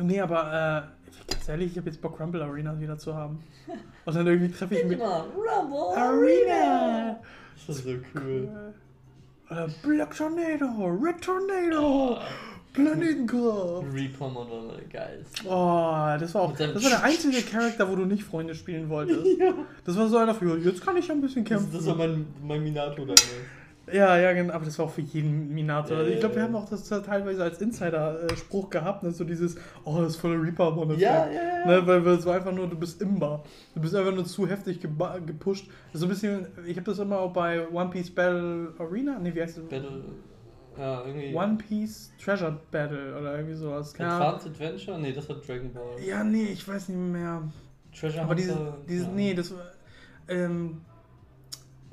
[0.00, 3.40] nee, aber äh, ganz ehrlich, ich habe jetzt Bock, Rumble Arena wieder zu haben.
[4.04, 4.98] Und dann irgendwie treffe ich mich.
[4.98, 7.16] Immer Rumble Arena!
[7.66, 8.48] Das ist so cool.
[9.50, 10.66] Oder Black Tornado,
[11.02, 12.18] Red Tornado,
[12.74, 13.84] Planetenkopf.
[13.94, 15.24] Reaper dann geil.
[15.44, 16.52] Oh, das war auch.
[16.56, 19.20] Das war der einzige Charakter, wo du nicht Freunde spielen wolltest.
[19.84, 21.76] Das war so einer für, jetzt kann ich ja ein bisschen Das, kämpfen.
[21.76, 23.26] das war mein, mein Minato damals.
[23.92, 25.94] Ja, ja, genau, aber das war auch für jeden Minato.
[25.94, 26.48] Also ich glaube, wir Ja.
[26.48, 29.10] haben auch das teilweise als Insider-Spruch gehabt, ne?
[29.12, 30.98] so dieses, oh, das ist voller Reaper-Bonus.
[30.98, 31.66] Ja, ja, ja.
[31.80, 31.86] Ne?
[31.86, 33.44] Weil, es war einfach nur, du bist imbar.
[33.74, 35.66] Du bist einfach nur zu heftig gepusht.
[35.92, 39.42] So ein bisschen, ich habe das immer auch bei One Piece Battle Arena, ne, wie
[39.42, 39.64] heißt das?
[39.64, 40.02] Battle.
[40.78, 41.34] Ja, irgendwie.
[41.34, 43.94] One Piece Treasure Battle oder irgendwie sowas.
[43.94, 44.12] Keine.
[44.12, 44.98] Advanced Adventure?
[44.98, 46.02] Nee, das hat Dragon Ball.
[46.04, 47.42] Ja, nee, ich weiß nicht mehr.
[47.92, 49.12] Treasure Aber dieses, Hunter, dieses ja.
[49.12, 49.62] nee, das war,
[50.28, 50.80] ähm,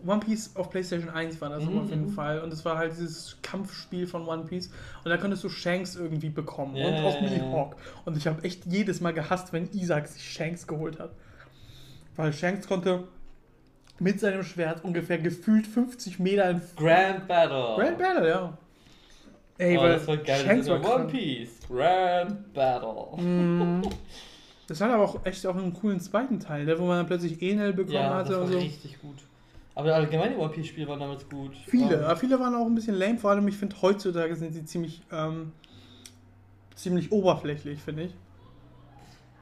[0.06, 2.10] One Piece auf PlayStation 1 war das Mhm, auf jeden mhm.
[2.10, 2.40] Fall.
[2.40, 4.72] Und es war halt dieses Kampfspiel von One Piece.
[5.04, 6.76] Und da konntest du Shanks irgendwie bekommen.
[6.76, 7.76] Ja, und auch Mihawk.
[8.06, 11.12] Und ich habe echt jedes Mal gehasst, wenn Isaac sich Shanks geholt hat.
[12.16, 13.04] Weil Shanks konnte
[14.00, 17.76] mit seinem Schwert ungefähr gefühlt 50 Meter in Grand Battle.
[17.78, 18.58] Grand Battle, ja.
[19.62, 20.44] Ey, oh, weil das war geil.
[20.44, 21.06] Shanks das war One.
[21.08, 21.60] Piece.
[21.68, 23.22] Grand Battle.
[23.22, 23.82] Mm.
[24.68, 27.42] Das hat aber auch echt auch einen coolen zweiten Teil, der, wo man dann plötzlich
[27.42, 28.58] Enel bekommen Ja, hatte das war und so.
[28.60, 29.18] richtig gut.
[29.76, 31.52] Aber allgemein die One Piece Spiele waren damals gut.
[31.68, 33.18] Viele, Ähm, aber viele waren auch ein bisschen lame.
[33.18, 35.52] Vor allem, ich finde, heutzutage sind sie ziemlich, ähm,
[36.76, 38.14] ziemlich oberflächlich, finde ich.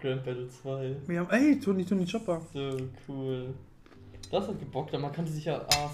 [0.02, 0.96] Grand Battle 2.
[1.06, 2.42] Wir haben, ey, Tony, Tony Chopper.
[2.52, 2.78] So
[3.08, 3.54] cool.
[4.32, 5.62] Das hat gebockt, aber man kannte sich ja.
[5.76, 5.92] Ah,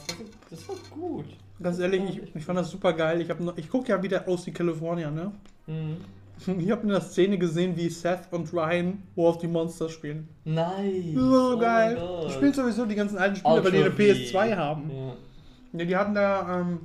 [0.50, 1.26] das war gut.
[1.62, 3.22] Ganz ehrlich, ich, ich fand das super geil.
[3.22, 5.32] Ich, noch- ich gucke ja wieder aus die California, ne?
[5.68, 5.98] Mhm.
[6.60, 10.28] Ich habe in der Szene gesehen, wie Seth und Ryan War of the Monsters spielen.
[10.44, 11.16] Nice.
[11.16, 11.98] So Oh geil.
[12.28, 14.04] Ich spiele sowieso die ganzen alten Spiele, weil die eine Ultra V.
[14.04, 14.92] PS2 haben.
[14.92, 15.16] Ja.
[15.80, 16.80] Ja, die hatten da, ähm,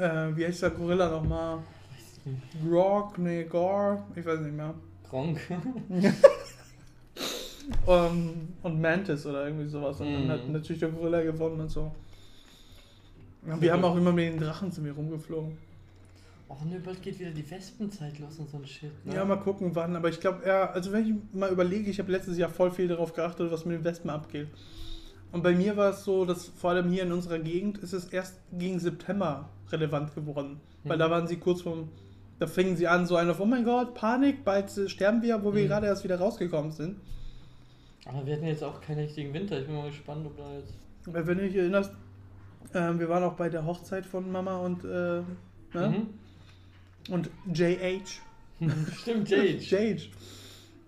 [0.00, 1.58] äh, wie heißt der Gorilla nochmal?
[2.68, 4.74] Grog, nee, Gore, ich weiß nicht mehr.
[5.08, 5.38] Gronk.
[7.86, 10.00] Ähm, und Mantis oder irgendwie sowas.
[10.00, 10.30] Und dann Mhm.
[10.30, 11.92] hat natürlich der Gorilla gewonnen und so.
[13.46, 15.56] Ja, wir haben auch immer mit den Drachen zu mir rumgeflogen.
[16.48, 18.90] Oh ne, bald geht wieder die Wespenzeit los und so ein Shit.
[19.06, 19.14] Ne?
[19.14, 19.96] Ja, mal gucken wann.
[19.96, 22.88] Aber ich glaube, ja, also wenn ich mal überlege, ich habe letztes Jahr voll viel
[22.88, 24.48] darauf geachtet, was mit den Wespen abgeht.
[25.32, 28.04] Und bei mir war es so, dass vor allem hier in unserer Gegend ist es
[28.06, 30.60] erst gegen September relevant geworden.
[30.84, 31.00] Weil Mhm.
[31.00, 31.88] da waren sie kurz vom,
[32.38, 35.54] da fingen sie an, so ein auf, oh mein Gott, Panik, bald sterben wir, wo
[35.54, 35.68] wir Mhm.
[35.68, 36.96] gerade erst wieder rausgekommen sind.
[38.04, 39.58] Aber wir hatten jetzt auch keinen richtigen Winter.
[39.58, 40.74] Ich bin mal gespannt, ob da jetzt.
[41.06, 41.92] Weil wenn du dich erinnerst,
[42.74, 45.22] ähm, wir waren auch bei der Hochzeit von Mama und, äh,
[45.74, 46.06] ne?
[47.10, 48.20] und JH.
[48.60, 48.86] Mhm.
[48.96, 49.58] Stimmt, Jade.
[49.58, 50.08] JH.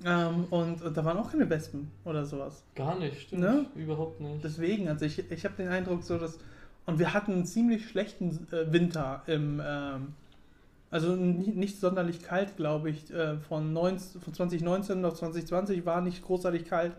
[0.04, 2.62] Ähm, und, und da waren auch keine Wespen oder sowas.
[2.74, 3.40] Gar nicht, stimmt.
[3.40, 3.66] Ne?
[3.74, 4.44] Überhaupt nicht.
[4.44, 6.38] Deswegen, also ich, ich habe den Eindruck so, dass.
[6.86, 9.60] Und wir hatten einen ziemlich schlechten äh, Winter im.
[9.64, 10.14] Ähm,
[10.90, 13.10] also nicht, nicht sonderlich kalt, glaube ich.
[13.10, 16.92] Äh, von, 19, von 2019 auf 2020 war nicht großartig kalt.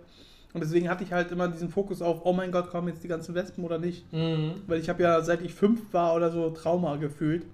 [0.56, 3.10] Und deswegen hatte ich halt immer diesen Fokus auf, oh mein Gott, kommen jetzt die
[3.10, 4.12] ganzen Wespen oder nicht.
[4.14, 4.54] Mhm.
[4.68, 7.46] Weil ich habe ja, seit ich fünf war oder so, Trauma gefühlt.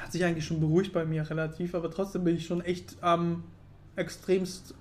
[0.00, 3.44] Hat sich eigentlich schon beruhigt bei mir relativ, aber trotzdem bin ich schon echt am
[3.96, 4.74] extremst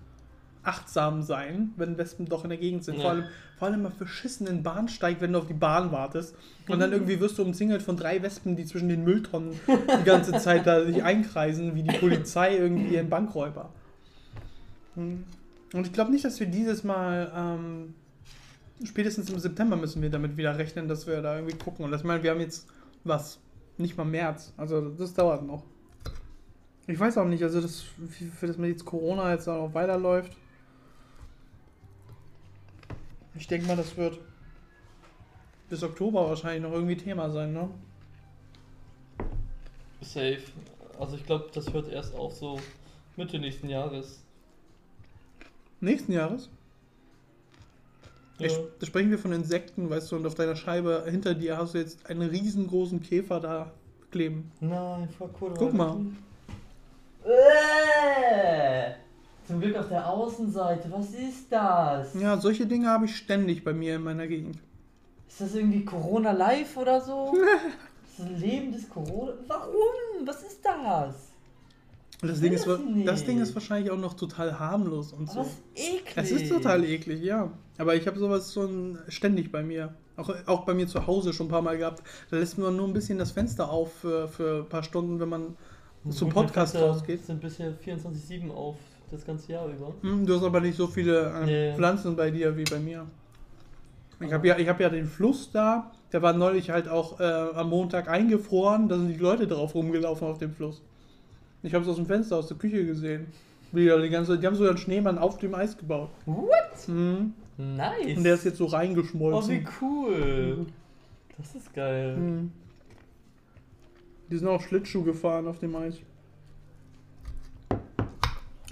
[0.64, 2.96] achtsam sein, wenn Wespen doch in der Gegend sind.
[2.96, 3.02] Ja.
[3.02, 3.24] Vor allem,
[3.58, 6.36] vor allem am verschissenen Bahnsteig, wenn du auf die Bahn wartest.
[6.70, 10.32] Und dann irgendwie wirst du umzingelt von drei Wespen, die zwischen den Mülltonnen die ganze
[10.40, 13.70] Zeit da sich einkreisen, wie die Polizei irgendwie ein Bankräuber.
[14.96, 15.26] Hm.
[15.76, 17.96] Und ich glaube nicht, dass wir dieses Mal ähm,
[18.86, 21.84] spätestens im September müssen wir damit wieder rechnen, dass wir da irgendwie gucken.
[21.84, 22.66] Und das meine, wir haben jetzt
[23.04, 23.40] was,
[23.78, 24.54] nicht mal März.
[24.56, 25.64] Also das dauert noch.
[26.88, 27.84] Ich weiß auch nicht, also das,
[28.40, 30.32] für das mit jetzt Corona jetzt auch noch weiterläuft.
[33.38, 34.18] Ich denke mal, das wird
[35.70, 37.70] bis Oktober wahrscheinlich noch irgendwie Thema sein, ne?
[40.00, 40.40] Safe.
[40.98, 42.62] Also ich glaube, das hört erst auf so
[43.18, 44.25] Mitte nächsten Jahres.
[45.80, 46.50] Nächsten Jahres?
[48.38, 48.48] Ja.
[48.48, 51.74] Ich, da sprechen wir von Insekten, weißt du, und auf deiner Scheibe hinter dir hast
[51.74, 53.72] du jetzt einen riesengroßen Käfer da
[54.12, 54.52] kleben.
[54.60, 55.54] Nein, voll cool.
[55.58, 55.98] Guck mal.
[57.24, 58.94] Äh,
[59.48, 60.92] Zum Glück auf der Außenseite.
[60.92, 62.14] Was ist das?
[62.14, 64.60] Ja, solche Dinge habe ich ständig bei mir in meiner Gegend.
[65.28, 67.34] Ist das irgendwie Corona live oder so?
[68.08, 69.34] ist das ein Leben des Corona?
[69.48, 70.26] Warum?
[70.26, 71.16] Was ist das?
[72.22, 75.42] Und das Ding, ist, das das Ding ist wahrscheinlich auch noch total harmlos und so.
[75.42, 76.14] Es ist eklig.
[76.16, 77.52] Es ist total eklig, ja.
[77.78, 79.94] Aber ich habe sowas schon ständig bei mir.
[80.16, 82.02] Auch, auch bei mir zu Hause schon ein paar Mal gehabt.
[82.32, 85.28] Da lässt man nur ein bisschen das Fenster auf für, für ein paar Stunden, wenn
[85.30, 85.58] man
[86.10, 87.26] zum Gut, mein Podcast Fenster rausgeht.
[87.26, 88.78] sind bisher 24-7 auf
[89.12, 89.94] das ganze Jahr über.
[90.02, 91.76] Hm, du hast aber nicht so viele äh, Nee.
[91.76, 93.06] Pflanzen bei dir wie bei mir.
[94.22, 95.92] Ich habe ja, ich hab ja den Fluss da.
[96.14, 98.88] Der war neulich halt auch äh, am Montag eingefroren.
[98.88, 100.82] Da sind die Leute drauf rumgelaufen auf dem Fluss.
[101.66, 103.26] Ich habe es aus dem Fenster aus der Küche gesehen.
[103.72, 106.12] Wie da die, ganze, die haben so einen Schneemann auf dem Eis gebaut.
[106.28, 106.88] What?
[106.88, 107.34] Mhm.
[107.58, 108.18] Nice.
[108.18, 109.52] Und der ist jetzt so oh, reingeschmolzen.
[109.52, 110.68] wie cool.
[111.38, 112.16] Das ist geil.
[112.16, 112.52] Mhm.
[114.30, 115.96] Die sind auch Schlittschuh gefahren auf dem Eis.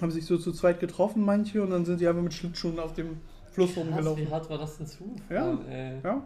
[0.00, 2.92] Haben sich so zu zweit getroffen, manche, und dann sind sie einfach mit Schlittschuhen auf
[2.94, 3.18] dem
[3.50, 4.26] Fluss Krass, rumgelaufen.
[4.26, 5.16] wie hart war das denn zu?
[5.30, 5.58] Ja.
[5.68, 5.98] Ey.
[6.02, 6.22] Ja?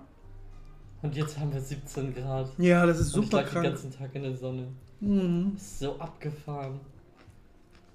[1.02, 2.50] Und jetzt haben wir 17 Grad.
[2.58, 3.66] ja, das ist Und ich super lag den krank.
[3.66, 4.68] ganzen Tag in der Sonne.
[5.00, 5.56] Mhm.
[5.56, 6.80] So abgefahren.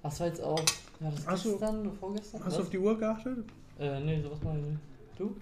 [0.02, 0.60] Was war jetzt auch?
[1.00, 1.52] Ja, das so.
[1.52, 2.42] gestern oder vorgestern?
[2.44, 2.66] Hast du Was?
[2.66, 3.46] auf die Uhr geachtet?
[3.80, 4.80] Äh, nee, sowas mache ich nicht.
[5.18, 5.36] Du?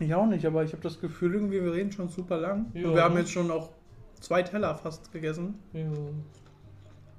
[0.00, 2.66] Ich auch nicht, aber ich habe das Gefühl, irgendwie, wir reden schon super lang.
[2.74, 2.88] Ja.
[2.88, 3.70] Und wir haben jetzt schon auch
[4.20, 5.54] zwei Teller fast gegessen.
[5.72, 5.86] Ja.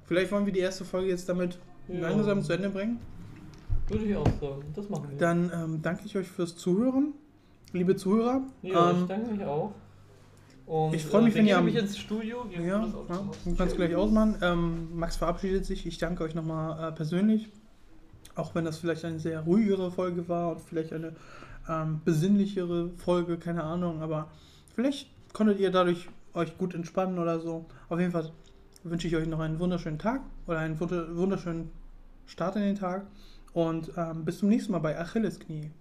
[0.04, 1.58] Vielleicht wollen wir die erste Folge jetzt damit
[1.88, 2.00] Ja.
[2.08, 2.98] langsam zu Ende bringen.
[3.88, 4.64] Würde ich auch sagen.
[4.74, 5.18] Das machen wir.
[5.18, 7.12] Dann ähm, danke ich euch fürs Zuhören,
[7.72, 8.42] liebe Zuhörer.
[8.62, 9.72] ja, ähm, ich danke mich auch.
[10.70, 12.44] Und, ich freu mich, äh, wenn ihr am- mich ins Studio.
[12.48, 14.36] Wir Ja, das ja du kannst gleich ausmachen.
[14.40, 15.84] Ähm, Max verabschiedet sich.
[15.84, 17.48] Ich danke euch nochmal äh, persönlich.
[18.36, 21.16] Auch wenn das vielleicht eine sehr ruhigere Folge war und vielleicht eine
[21.68, 24.00] ähm, besinnlichere Folge, keine Ahnung.
[24.00, 24.28] Aber
[24.74, 27.66] vielleicht konntet ihr dadurch euch gut entspannen oder so.
[27.88, 28.30] Auf jeden Fall
[28.84, 31.70] wünsche ich euch noch einen wunderschönen Tag oder einen wunder- wunderschönen
[32.26, 33.06] Start in den Tag.
[33.52, 35.72] Und ähm, bis zum nächsten Mal bei Achilles Knie.